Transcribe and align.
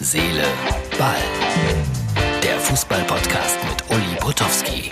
Seele, 0.00 0.44
Ball. 0.96 1.16
Der 2.40 2.56
Fußball-Podcast 2.60 3.58
mit 3.68 3.90
Uli 3.90 4.16
Potowski. 4.20 4.90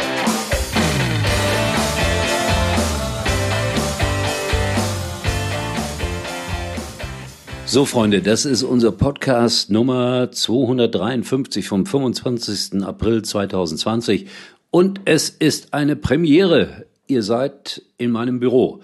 So, 7.66 7.84
Freunde, 7.84 8.20
das 8.20 8.46
ist 8.46 8.64
unser 8.64 8.90
Podcast 8.90 9.70
Nummer 9.70 10.32
253 10.32 11.68
vom 11.68 11.86
25. 11.86 12.82
April 12.82 13.22
2020. 13.22 14.26
Und 14.72 15.02
es 15.04 15.28
ist 15.28 15.72
eine 15.72 15.94
Premiere. 15.94 16.86
Ihr 17.06 17.22
seid 17.22 17.80
in 17.96 18.10
meinem 18.10 18.40
Büro. 18.40 18.80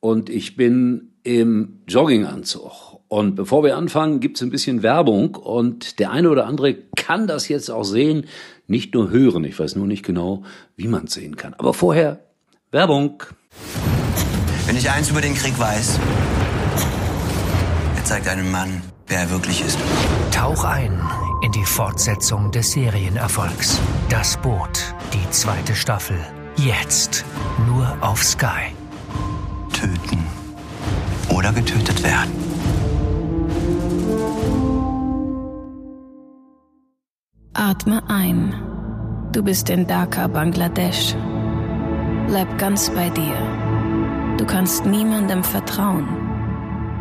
Und 0.00 0.30
ich 0.30 0.56
bin 0.56 1.10
im 1.22 1.80
Jogginganzug. 1.86 2.99
Und 3.10 3.34
bevor 3.34 3.64
wir 3.64 3.76
anfangen, 3.76 4.20
gibt's 4.20 4.40
ein 4.40 4.50
bisschen 4.50 4.84
Werbung. 4.84 5.34
Und 5.34 5.98
der 5.98 6.12
eine 6.12 6.30
oder 6.30 6.46
andere 6.46 6.76
kann 6.94 7.26
das 7.26 7.48
jetzt 7.48 7.68
auch 7.68 7.82
sehen, 7.82 8.26
nicht 8.68 8.94
nur 8.94 9.10
hören. 9.10 9.42
Ich 9.42 9.58
weiß 9.58 9.74
nur 9.74 9.88
nicht 9.88 10.04
genau, 10.04 10.44
wie 10.76 10.86
man 10.86 11.06
es 11.06 11.14
sehen 11.14 11.34
kann. 11.34 11.52
Aber 11.54 11.74
vorher 11.74 12.20
Werbung. 12.70 13.24
Wenn 14.64 14.76
ich 14.76 14.88
eins 14.88 15.10
über 15.10 15.20
den 15.20 15.34
Krieg 15.34 15.58
weiß, 15.58 15.98
er 17.96 18.04
zeigt 18.04 18.28
einem 18.28 18.48
Mann, 18.52 18.80
wer 19.08 19.18
er 19.18 19.30
wirklich 19.30 19.60
ist. 19.60 19.80
Tauch 20.30 20.62
ein 20.62 21.02
in 21.42 21.50
die 21.50 21.64
Fortsetzung 21.64 22.52
des 22.52 22.70
Serienerfolgs. 22.70 23.80
Das 24.08 24.36
Boot, 24.36 24.94
die 25.12 25.30
zweite 25.30 25.74
Staffel. 25.74 26.16
Jetzt 26.56 27.24
nur 27.66 27.92
auf 28.02 28.22
Sky. 28.22 28.70
Töten 29.72 30.24
oder 31.28 31.52
getötet 31.52 32.04
werden. 32.04 32.49
Atme 37.54 38.02
ein. 38.08 38.54
Du 39.32 39.42
bist 39.42 39.70
in 39.70 39.86
Dhaka, 39.86 40.26
Bangladesch. 40.26 41.14
Bleib 42.26 42.58
ganz 42.58 42.90
bei 42.90 43.08
dir. 43.10 43.36
Du 44.38 44.44
kannst 44.46 44.86
niemandem 44.86 45.44
vertrauen. 45.44 46.08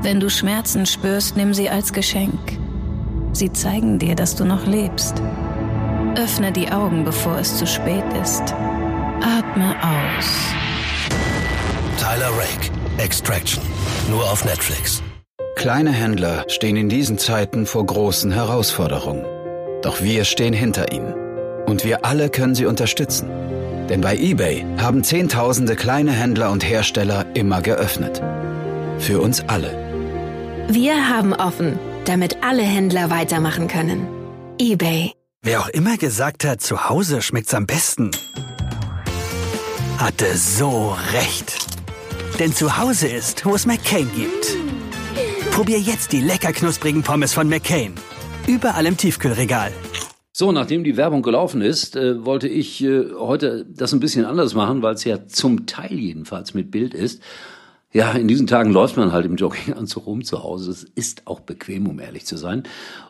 Wenn 0.02 0.20
du 0.20 0.30
Schmerzen 0.30 0.86
spürst, 0.86 1.38
nimm 1.38 1.54
sie 1.54 1.70
als 1.70 1.94
Geschenk. 1.94 2.60
Sie 3.34 3.52
zeigen 3.52 4.00
dir, 4.00 4.16
dass 4.16 4.36
du 4.36 4.46
noch 4.46 4.66
lebst. 4.66 5.22
Öffne 6.16 6.52
die 6.52 6.72
Augen, 6.72 7.04
bevor 7.04 7.38
es 7.38 7.58
zu 7.58 7.66
spät 7.66 8.04
ist. 8.22 8.54
Atme 9.22 9.76
aus. 9.82 10.54
Tyler 11.98 12.32
Rake. 12.38 12.72
Extraction. 12.98 13.64
Nur 14.10 14.24
auf 14.24 14.44
Netflix. 14.46 15.02
Kleine 15.60 15.92
Händler 15.92 16.46
stehen 16.48 16.78
in 16.78 16.88
diesen 16.88 17.18
Zeiten 17.18 17.66
vor 17.66 17.86
großen 17.86 18.32
Herausforderungen. 18.32 19.26
Doch 19.82 20.00
wir 20.00 20.24
stehen 20.24 20.54
hinter 20.54 20.94
ihnen. 20.94 21.14
Und 21.66 21.84
wir 21.84 22.06
alle 22.06 22.30
können 22.30 22.56
sie 22.56 22.66
unterstützen. 22.66 23.30
Denn 23.90 24.00
bei 24.00 24.16
eBay 24.16 24.66
haben 24.78 25.04
Zehntausende 25.04 25.76
kleine 25.76 26.14
Händler 26.14 26.52
und 26.52 26.64
Hersteller 26.64 27.26
immer 27.34 27.62
geöffnet. 27.62 28.22
Für 29.00 29.20
uns 29.20 29.44
alle. 29.50 30.66
Wir 30.70 31.10
haben 31.10 31.34
offen, 31.34 31.78
damit 32.06 32.42
alle 32.42 32.64
Händler 32.64 33.10
weitermachen 33.10 33.68
können. 33.68 34.08
eBay. 34.62 35.12
Wer 35.42 35.60
auch 35.60 35.68
immer 35.68 35.98
gesagt 35.98 36.46
hat, 36.46 36.62
zu 36.62 36.88
Hause 36.88 37.22
schmeckt's 37.22 37.54
am 37.54 37.66
besten, 37.66 38.12
hatte 39.98 40.38
so 40.38 40.96
recht. 41.12 41.58
Denn 42.40 42.54
zu 42.54 42.78
Hause 42.78 43.10
ist, 43.10 43.46
wo 43.46 43.56
es 43.56 43.66
McCain 43.66 44.10
gibt. 44.16 44.69
Probier 45.52 45.80
jetzt 45.80 46.14
die 46.14 46.22
lecker 46.22 46.54
knusprigen 46.54 47.04
Pommes 47.04 47.34
von 47.34 47.50
McCain. 47.50 47.94
Überall 48.48 48.86
im 48.86 48.98
Tiefkühlregal. 48.98 49.72
So, 50.32 50.54
nachdem 50.54 50.86
die 50.86 50.96
Werbung 50.96 51.22
gelaufen 51.22 51.62
ist, 51.62 51.98
äh, 51.98 52.26
wollte 52.26 52.48
ich 52.48 52.82
äh, 52.82 53.12
heute 53.18 53.66
das 53.70 53.92
ein 53.92 54.00
bisschen 54.00 54.24
anders 54.24 54.54
machen, 54.54 54.82
weil 54.82 54.96
es 54.96 55.04
ja 55.04 55.28
zum 55.28 55.66
Teil 55.66 56.00
jedenfalls 56.00 56.54
mit 56.54 56.72
Bild 56.72 56.94
ist. 56.94 57.22
Ja, 57.92 58.12
in 58.12 58.28
diesen 58.28 58.48
Tagen 58.48 58.72
läuft 58.72 58.96
man 58.96 59.12
halt 59.12 59.26
im 59.26 59.36
Jogginganzug 59.36 60.06
rum 60.08 60.24
zu 60.24 60.44
Hause. 60.44 60.72
Es 60.72 60.84
ist 60.84 61.28
auch 61.28 61.42
bequem, 61.42 61.88
um 61.88 62.00
ehrlich 62.00 62.26
zu 62.26 62.38
sein. 62.38 62.64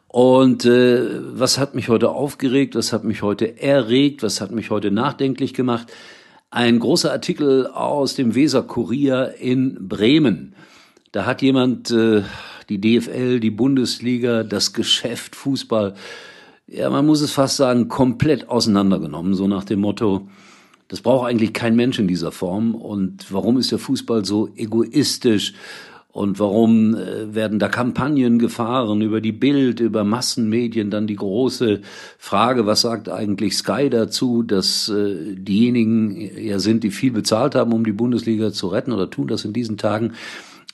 Und 0.08 0.66
äh, 0.66 1.22
was 1.38 1.60
hat 1.60 1.76
mich 1.76 1.88
heute 1.88 2.10
aufgeregt? 2.10 2.74
Was 2.74 2.94
hat 2.94 3.04
mich 3.04 3.22
heute 3.22 3.62
erregt? 3.62 4.24
Was 4.24 4.42
hat 4.42 4.50
mich 4.52 4.72
heute 4.72 4.90
nachdenklich 4.90 5.54
gemacht? 5.54 5.94
Ein 6.50 6.80
großer 6.80 7.12
Artikel 7.12 7.68
aus 7.68 8.16
dem 8.16 8.34
Weser 8.34 8.64
Kurier 8.64 9.36
in 9.40 9.88
Bremen. 9.88 10.56
Da 11.12 11.26
hat 11.26 11.42
jemand 11.42 11.90
äh, 11.92 12.22
die 12.70 12.80
DFL, 12.80 13.40
die 13.40 13.50
Bundesliga, 13.50 14.44
das 14.44 14.74
Geschäft 14.74 15.36
Fußball, 15.36 15.96
ja, 16.68 16.90
man 16.90 17.06
muss 17.06 17.22
es 17.22 17.32
fast 17.32 17.58
sagen, 17.58 17.88
komplett 17.88 18.48
auseinandergenommen, 18.48 19.34
so 19.34 19.48
nach 19.48 19.64
dem 19.64 19.80
Motto, 19.80 20.28
das 20.88 21.02
braucht 21.02 21.28
eigentlich 21.28 21.54
kein 21.54 21.76
Mensch 21.76 21.98
in 21.98 22.08
dieser 22.08 22.32
Form. 22.32 22.76
Und 22.76 23.32
warum 23.32 23.58
ist 23.58 23.72
der 23.72 23.80
Fußball 23.80 24.26
so 24.26 24.50
egoistisch? 24.56 25.54
Und 26.12 26.40
warum 26.40 26.96
äh, 26.96 27.34
werden 27.36 27.60
da 27.60 27.70
Kampagnen 27.70 28.40
gefahren 28.40 29.02
über 29.02 29.22
die 29.22 29.32
Bild, 29.32 29.80
über 29.80 30.04
Massenmedien? 30.04 30.90
Dann 30.90 31.06
die 31.06 31.16
große 31.16 31.82
Frage, 32.18 32.66
was 32.66 32.82
sagt 32.82 33.10
eigentlich 33.10 33.56
Sky 33.56 33.90
dazu, 33.92 34.42
dass 34.42 34.90
äh, 34.90 35.36
diejenigen 35.36 36.20
ja 36.36 36.58
sind, 36.58 36.84
die 36.84 36.90
viel 36.90 37.12
bezahlt 37.12 37.54
haben, 37.54 37.74
um 37.74 37.86
die 37.86 37.92
Bundesliga 37.92 38.52
zu 38.52 38.68
retten 38.68 38.92
oder 38.92 39.10
tun 39.10 39.28
das 39.28 39.46
in 39.46 39.54
diesen 39.54 39.78
Tagen? 39.78 40.14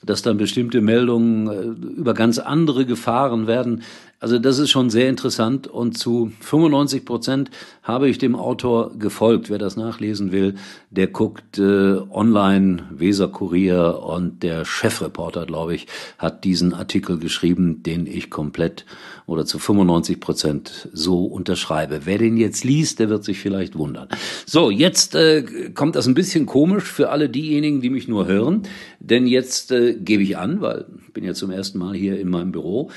Dass 0.06 0.22
dann 0.22 0.36
bestimmte 0.36 0.80
Meldungen 0.80 1.48
äh, 1.48 1.98
über 2.00 2.14
ganz 2.14 2.38
andere 2.38 2.86
Gefahren 2.86 3.46
werden. 3.46 3.82
Also 4.18 4.38
das 4.38 4.58
ist 4.58 4.70
schon 4.70 4.88
sehr 4.88 5.10
interessant 5.10 5.66
und 5.66 5.98
zu 5.98 6.32
95 6.40 7.04
Prozent 7.04 7.50
habe 7.82 8.08
ich 8.08 8.16
dem 8.16 8.34
Autor 8.34 8.98
gefolgt. 8.98 9.50
Wer 9.50 9.58
das 9.58 9.76
nachlesen 9.76 10.32
will, 10.32 10.54
der 10.90 11.08
guckt 11.08 11.58
äh, 11.58 11.98
online 12.10 12.84
Weser 12.90 13.28
Kurier 13.28 14.02
und 14.02 14.42
der 14.42 14.64
Chefreporter, 14.64 15.44
glaube 15.44 15.74
ich, 15.74 15.86
hat 16.16 16.44
diesen 16.44 16.72
Artikel 16.72 17.18
geschrieben, 17.18 17.82
den 17.82 18.06
ich 18.06 18.30
komplett 18.30 18.86
oder 19.26 19.44
zu 19.44 19.58
95 19.58 20.18
Prozent 20.18 20.88
so 20.94 21.26
unterschreibe. 21.26 22.00
Wer 22.04 22.16
den 22.16 22.38
jetzt 22.38 22.64
liest, 22.64 23.00
der 23.00 23.10
wird 23.10 23.22
sich 23.22 23.38
vielleicht 23.38 23.76
wundern. 23.76 24.08
So, 24.46 24.70
jetzt 24.70 25.14
äh, 25.14 25.70
kommt 25.74 25.94
das 25.94 26.06
ein 26.06 26.14
bisschen 26.14 26.46
komisch 26.46 26.84
für 26.84 27.10
alle 27.10 27.28
diejenigen, 27.28 27.82
die 27.82 27.90
mich 27.90 28.08
nur 28.08 28.26
hören, 28.26 28.62
denn 28.98 29.26
jetzt 29.26 29.72
äh, 29.72 29.94
gebe 29.94 30.22
ich 30.22 30.38
an, 30.38 30.62
weil 30.62 30.86
ich 31.06 31.12
bin 31.12 31.24
ja 31.24 31.34
zum 31.34 31.50
ersten 31.50 31.78
Mal 31.78 31.94
hier 31.94 32.18
in 32.18 32.30
meinem 32.30 32.52
Büro. 32.52 32.90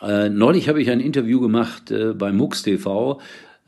Äh, 0.00 0.28
neulich 0.28 0.68
habe 0.68 0.80
ich 0.80 0.90
ein 0.90 1.00
Interview 1.00 1.40
gemacht 1.40 1.90
äh, 1.90 2.12
bei 2.12 2.32
MUX 2.32 2.62
TV, 2.62 3.20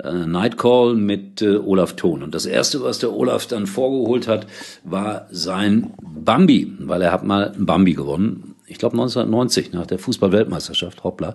äh, 0.02 0.26
Nightcall 0.26 0.94
mit 0.94 1.42
äh, 1.42 1.56
Olaf 1.56 1.94
Thon. 1.94 2.22
Und 2.22 2.34
das 2.34 2.46
erste, 2.46 2.82
was 2.82 2.98
der 2.98 3.12
Olaf 3.12 3.46
dann 3.46 3.66
vorgeholt 3.66 4.28
hat, 4.28 4.46
war 4.84 5.26
sein 5.30 5.92
Bambi, 6.02 6.72
weil 6.80 7.02
er 7.02 7.12
hat 7.12 7.24
mal 7.24 7.52
ein 7.52 7.66
Bambi 7.66 7.94
gewonnen. 7.94 8.54
Ich 8.66 8.78
glaube 8.78 8.94
1990 8.94 9.72
nach 9.72 9.86
der 9.86 9.98
Fußball-Weltmeisterschaft, 9.98 11.02
hoppla. 11.02 11.34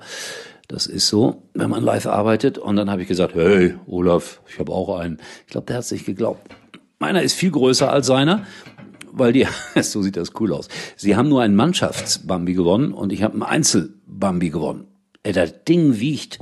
Das 0.68 0.88
ist 0.88 1.10
so, 1.10 1.44
wenn 1.54 1.70
man 1.70 1.84
live 1.84 2.08
arbeitet. 2.08 2.58
Und 2.58 2.78
dann 2.78 2.90
habe 2.90 3.02
ich 3.02 3.08
gesagt, 3.08 3.36
hey, 3.36 3.76
Olaf, 3.88 4.42
ich 4.48 4.58
habe 4.58 4.72
auch 4.72 4.98
einen. 4.98 5.20
Ich 5.46 5.52
glaube, 5.52 5.68
der 5.68 5.78
hat 5.78 5.86
sich 5.86 6.06
geglaubt. 6.06 6.42
Meiner 6.98 7.22
ist 7.22 7.34
viel 7.34 7.52
größer 7.52 7.92
als 7.92 8.08
seiner, 8.08 8.46
weil 9.18 9.34
die, 9.34 9.48
so 9.82 10.02
sieht 10.02 10.18
das 10.18 10.32
cool 10.40 10.54
aus. 10.54 10.68
Sie 10.96 11.16
haben 11.16 11.30
nur 11.30 11.42
einen 11.42 11.56
Mannschafts-Bambi 11.56 12.54
gewonnen 12.54 12.94
und 12.94 13.12
ich 13.12 13.24
habe 13.24 13.34
einen 13.34 13.44
Einzel-Bambi 13.44 14.50
gewonnen. 14.50 14.86
Ey, 15.24 15.34
das 15.34 15.64
Ding 15.64 16.00
wiegt, 16.00 16.40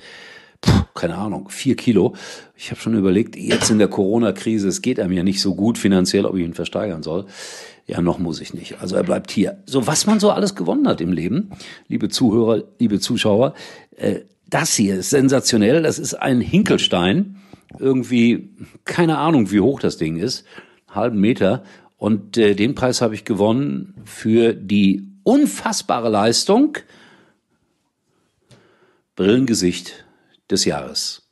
puh, 0.61 0.83
keine 0.94 1.16
Ahnung, 1.16 1.50
vier 1.50 1.75
Kilo. 1.75 2.16
Ich 2.56 2.72
habe 2.72 2.81
schon 2.81 2.97
überlegt, 2.97 3.35
jetzt 3.35 3.69
in 3.69 3.79
der 3.79 3.88
Corona-Krise, 3.88 4.67
es 4.67 4.81
geht 4.81 5.00
einem 5.00 5.13
ja 5.13 5.23
nicht 5.23 5.41
so 5.41 5.56
gut 5.56 5.78
finanziell, 5.78 6.25
ob 6.25 6.35
ich 6.35 6.44
ihn 6.44 6.53
versteigern 6.53 7.03
soll. 7.03 7.25
Ja, 7.85 8.01
noch 8.01 8.17
muss 8.17 8.39
ich 8.39 8.53
nicht. 8.53 8.79
Also 8.79 8.95
er 8.95 9.03
bleibt 9.03 9.31
hier. 9.31 9.62
So, 9.66 9.88
was 9.88 10.06
man 10.06 10.19
so 10.19 10.31
alles 10.31 10.56
gewonnen 10.56 10.88
hat 10.88 11.01
im 11.01 11.12
Leben, 11.12 11.51
liebe 11.88 12.07
Zuhörer, 12.07 12.63
liebe 12.79 13.00
Zuschauer, 13.00 13.53
äh, 13.97 14.21
das 14.50 14.75
hier 14.75 14.95
ist 14.95 15.09
sensationell. 15.09 15.81
Das 15.81 16.00
ist 16.00 16.13
ein 16.13 16.39
Hinkelstein. 16.39 17.38
Irgendwie, 17.80 18.50
keine 18.86 19.18
Ahnung, 19.18 19.51
wie 19.51 19.59
hoch 19.59 19.80
das 19.80 19.97
Ding 19.97 20.18
ist. 20.18 20.45
Halben 20.88 21.19
Meter. 21.19 21.63
Und 22.03 22.38
äh, 22.38 22.53
den 22.53 22.75
Preis 22.75 23.01
habe 23.01 23.15
ich 23.15 23.23
gewonnen 23.23 23.95
für 24.03 24.53
die 24.53 25.07
unfassbare 25.23 26.09
Leistung 26.09 26.77
Brillengesicht 29.15 30.03
des 30.51 30.65
Jahres. 30.65 31.29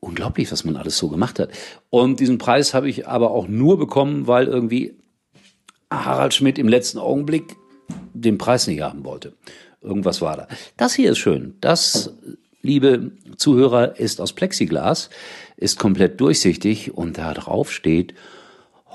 Unglaublich, 0.00 0.50
was 0.50 0.64
man 0.64 0.74
alles 0.74 0.98
so 0.98 1.08
gemacht 1.08 1.38
hat. 1.38 1.50
Und 1.88 2.18
diesen 2.18 2.38
Preis 2.38 2.74
habe 2.74 2.88
ich 2.88 3.06
aber 3.06 3.30
auch 3.30 3.46
nur 3.46 3.78
bekommen, 3.78 4.26
weil 4.26 4.48
irgendwie 4.48 4.96
Harald 5.88 6.34
Schmidt 6.34 6.58
im 6.58 6.66
letzten 6.66 6.98
Augenblick 6.98 7.54
den 8.12 8.38
Preis 8.38 8.66
nicht 8.66 8.80
haben 8.80 9.04
wollte. 9.04 9.34
Irgendwas 9.82 10.20
war 10.20 10.36
da. 10.36 10.48
Das 10.76 10.94
hier 10.94 11.12
ist 11.12 11.18
schön. 11.18 11.54
Das, 11.60 12.12
liebe 12.60 13.12
Zuhörer, 13.36 14.00
ist 14.00 14.20
aus 14.20 14.32
Plexiglas, 14.32 15.10
ist 15.56 15.78
komplett 15.78 16.20
durchsichtig 16.20 16.92
und 16.92 17.18
da 17.18 17.34
drauf 17.34 17.70
steht 17.70 18.14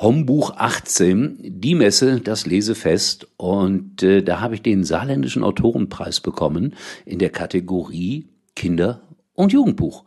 Hombuch 0.02 0.54
18, 0.58 1.38
die 1.42 1.76
Messe, 1.76 2.22
das 2.22 2.48
Lesefest. 2.48 3.28
Und 3.38 4.02
äh, 4.02 4.24
da 4.24 4.42
habe 4.42 4.56
ich 4.56 4.64
den 4.64 4.84
saarländischen 4.84 5.44
Autorenpreis 5.44 6.22
bekommen 6.22 6.74
in 7.06 7.20
der 7.20 7.30
Kategorie 7.30 8.28
Kinder- 8.56 9.02
und 9.36 9.54
Jugendbuch. 9.54 10.06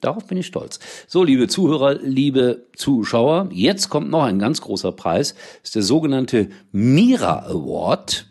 Darauf 0.00 0.26
bin 0.26 0.38
ich 0.38 0.46
stolz. 0.46 0.80
So, 1.06 1.24
liebe 1.24 1.46
Zuhörer, 1.46 1.94
liebe 1.96 2.68
Zuschauer, 2.74 3.50
jetzt 3.52 3.90
kommt 3.90 4.10
noch 4.10 4.22
ein 4.22 4.38
ganz 4.38 4.62
großer 4.62 4.92
Preis. 4.92 5.34
Das 5.34 5.64
ist 5.64 5.74
der 5.74 5.82
sogenannte 5.82 6.48
Mira 6.72 7.40
Award. 7.40 8.26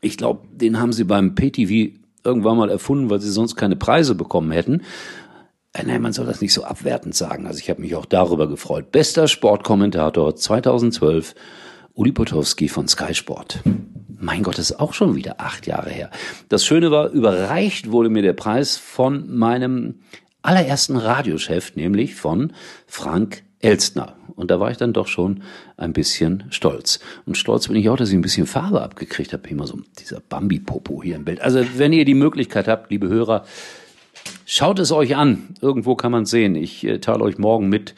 Ich 0.00 0.16
glaube, 0.16 0.48
den 0.52 0.80
haben 0.80 0.92
sie 0.92 1.04
beim 1.04 1.36
PTV 1.36 1.96
irgendwann 2.24 2.56
mal 2.56 2.70
erfunden, 2.70 3.08
weil 3.08 3.20
sie 3.20 3.30
sonst 3.30 3.54
keine 3.54 3.76
Preise 3.76 4.16
bekommen 4.16 4.50
hätten. 4.50 4.82
Äh, 5.74 5.82
nein, 5.84 6.00
man 6.00 6.12
soll 6.12 6.26
das 6.26 6.40
nicht 6.40 6.54
so 6.54 6.64
abwertend 6.64 7.14
sagen. 7.14 7.46
Also 7.46 7.58
ich 7.58 7.68
habe 7.68 7.82
mich 7.82 7.94
auch 7.96 8.06
darüber 8.06 8.48
gefreut. 8.48 8.92
Bester 8.92 9.28
Sportkommentator 9.28 10.34
2012, 10.36 11.34
Uli 11.94 12.12
Potowski 12.12 12.68
von 12.68 12.88
Sky 12.88 13.12
Sport. 13.12 13.60
Mein 14.16 14.44
Gott, 14.44 14.56
das 14.56 14.70
ist 14.70 14.80
auch 14.80 14.94
schon 14.94 15.16
wieder 15.16 15.40
acht 15.40 15.66
Jahre 15.66 15.90
her. 15.90 16.10
Das 16.48 16.64
Schöne 16.64 16.90
war, 16.90 17.10
überreicht 17.10 17.90
wurde 17.90 18.08
mir 18.08 18.22
der 18.22 18.32
Preis 18.32 18.76
von 18.76 19.36
meinem 19.36 19.96
allerersten 20.42 20.96
Radiochef, 20.96 21.74
nämlich 21.74 22.14
von 22.14 22.52
Frank 22.86 23.42
Elstner. 23.58 24.14
Und 24.36 24.50
da 24.50 24.60
war 24.60 24.70
ich 24.70 24.76
dann 24.76 24.92
doch 24.92 25.08
schon 25.08 25.42
ein 25.76 25.92
bisschen 25.92 26.44
stolz. 26.50 27.00
Und 27.26 27.36
stolz 27.36 27.66
bin 27.66 27.76
ich 27.76 27.88
auch, 27.88 27.96
dass 27.96 28.10
ich 28.10 28.14
ein 28.14 28.22
bisschen 28.22 28.46
Farbe 28.46 28.82
abgekriegt 28.82 29.32
habe. 29.32 29.48
Immer 29.48 29.66
so 29.66 29.80
dieser 29.98 30.20
Bambi-Popo 30.20 31.02
hier 31.02 31.16
im 31.16 31.24
Bild. 31.24 31.40
Also 31.40 31.64
wenn 31.76 31.92
ihr 31.92 32.04
die 32.04 32.14
Möglichkeit 32.14 32.68
habt, 32.68 32.90
liebe 32.90 33.08
Hörer, 33.08 33.44
schaut 34.46 34.78
es 34.78 34.92
euch 34.92 35.16
an. 35.16 35.54
Irgendwo 35.60 35.94
kann 35.94 36.12
man 36.12 36.26
sehen. 36.26 36.54
Ich 36.54 36.84
äh, 36.84 36.98
teile 36.98 37.22
euch 37.22 37.38
morgen 37.38 37.68
mit, 37.68 37.94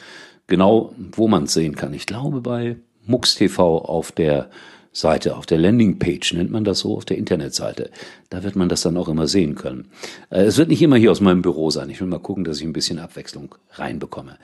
genau 0.47 0.95
wo 1.13 1.29
man 1.29 1.45
es 1.45 1.55
sehen 1.55 1.77
kann. 1.77 1.95
Ich 1.95 2.07
glaube 2.07 2.41
bei 2.41 2.77
Mux 3.07 3.35
TV 3.35 3.79
auf 3.79 4.13
der 4.13 4.51
Seite, 4.93 5.37
auf 5.37 5.45
der 5.45 5.59
Landingpage 5.59 6.33
nennt 6.33 6.51
man 6.51 6.65
das 6.65 6.79
so, 6.79 6.97
auf 6.97 7.05
der 7.05 7.19
Internetseite. 7.19 7.91
Da 8.31 8.43
wird 8.43 8.57
man 8.57 8.71
das 8.71 8.81
dann 8.81 8.97
auch 8.97 9.09
immer 9.09 9.27
sehen 9.27 9.55
können. 9.55 9.89
Äh, 10.31 10.45
es 10.45 10.57
wird 10.57 10.69
nicht 10.69 10.83
immer 10.83 10.97
hier 10.97 11.11
aus 11.11 11.21
meinem 11.21 11.43
Büro 11.43 11.71
sein. 11.71 11.91
Ich 11.91 12.01
will 12.01 12.09
mal 12.09 12.19
gucken, 12.19 12.45
dass 12.45 12.59
ich 12.59 12.65
ein 12.65 12.73
bisschen 12.73 12.99
Abwechslung 12.99 13.55
reinbekomme. 13.73 14.39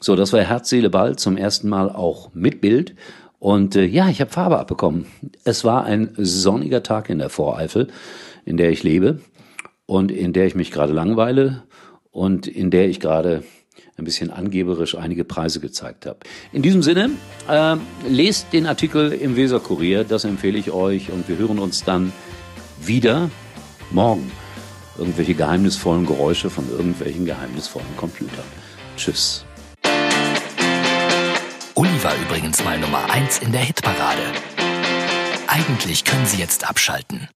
So, 0.00 0.16
das 0.16 0.32
war 0.32 0.40
Herz, 0.40 0.70
Seele, 0.70 0.90
Ball 0.90 1.16
zum 1.16 1.36
ersten 1.36 1.68
Mal 1.68 1.90
auch 1.90 2.30
mit 2.32 2.60
Bild. 2.60 2.94
Und 3.38 3.76
äh, 3.76 3.84
ja, 3.84 4.08
ich 4.08 4.20
habe 4.20 4.30
Farbe 4.30 4.58
abbekommen. 4.58 5.06
Es 5.44 5.64
war 5.64 5.84
ein 5.84 6.10
sonniger 6.16 6.82
Tag 6.82 7.10
in 7.10 7.18
der 7.18 7.28
Voreifel, 7.28 7.88
in 8.44 8.56
der 8.56 8.70
ich 8.70 8.82
lebe 8.82 9.20
und 9.88 10.12
in 10.12 10.34
der 10.34 10.46
ich 10.46 10.54
mich 10.54 10.70
gerade 10.70 10.92
langweile 10.92 11.62
und 12.10 12.46
in 12.46 12.70
der 12.70 12.88
ich 12.90 13.00
gerade 13.00 13.42
ein 13.96 14.04
bisschen 14.04 14.30
angeberisch 14.30 14.94
einige 14.94 15.24
Preise 15.24 15.60
gezeigt 15.60 16.04
habe. 16.04 16.18
In 16.52 16.60
diesem 16.60 16.82
Sinne, 16.82 17.10
äh, 17.48 17.76
lest 18.06 18.52
den 18.52 18.66
Artikel 18.66 19.12
im 19.12 19.34
Weser 19.34 19.60
Kurier, 19.60 20.04
das 20.04 20.24
empfehle 20.24 20.58
ich 20.58 20.70
euch 20.72 21.10
und 21.10 21.26
wir 21.26 21.38
hören 21.38 21.58
uns 21.58 21.84
dann 21.84 22.12
wieder 22.80 23.30
morgen. 23.90 24.30
Irgendwelche 24.98 25.34
geheimnisvollen 25.34 26.04
Geräusche 26.06 26.50
von 26.50 26.68
irgendwelchen 26.70 27.24
geheimnisvollen 27.24 27.96
Computern. 27.96 28.44
Tschüss. 28.96 29.46
Uli 31.74 32.02
war 32.02 32.14
übrigens 32.26 32.62
mal 32.62 32.78
Nummer 32.78 33.10
1 33.10 33.38
in 33.38 33.52
der 33.52 33.62
Hitparade. 33.62 34.22
Eigentlich 35.46 36.04
können 36.04 36.26
Sie 36.26 36.38
jetzt 36.38 36.68
abschalten. 36.68 37.28